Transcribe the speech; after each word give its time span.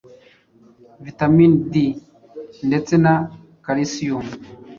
Vitamini 1.05 1.57
D 1.71 1.73
ndetse 2.67 2.93
na 3.03 3.13
Kalisiyumu 3.65 4.31